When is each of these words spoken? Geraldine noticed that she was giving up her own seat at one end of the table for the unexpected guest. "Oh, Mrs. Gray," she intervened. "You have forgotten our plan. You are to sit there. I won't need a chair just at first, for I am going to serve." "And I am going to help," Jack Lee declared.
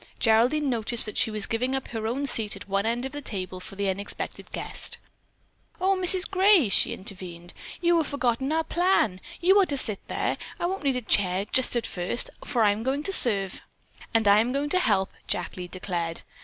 Geraldine 0.17 0.67
noticed 0.67 1.05
that 1.05 1.15
she 1.19 1.29
was 1.29 1.45
giving 1.45 1.75
up 1.75 1.89
her 1.89 2.07
own 2.07 2.25
seat 2.25 2.55
at 2.55 2.67
one 2.67 2.87
end 2.87 3.05
of 3.05 3.11
the 3.11 3.21
table 3.21 3.59
for 3.59 3.75
the 3.75 3.87
unexpected 3.87 4.49
guest. 4.49 4.97
"Oh, 5.79 5.95
Mrs. 5.95 6.27
Gray," 6.27 6.69
she 6.69 6.91
intervened. 6.91 7.53
"You 7.81 7.97
have 7.97 8.07
forgotten 8.07 8.51
our 8.51 8.63
plan. 8.63 9.21
You 9.41 9.61
are 9.61 9.65
to 9.67 9.77
sit 9.77 9.99
there. 10.07 10.39
I 10.59 10.65
won't 10.65 10.83
need 10.83 10.95
a 10.95 11.03
chair 11.03 11.45
just 11.45 11.75
at 11.75 11.85
first, 11.85 12.31
for 12.43 12.63
I 12.63 12.71
am 12.71 12.81
going 12.81 13.03
to 13.03 13.13
serve." 13.13 13.61
"And 14.11 14.27
I 14.27 14.39
am 14.39 14.51
going 14.51 14.69
to 14.69 14.79
help," 14.79 15.11
Jack 15.27 15.55
Lee 15.55 15.67
declared. 15.67 16.23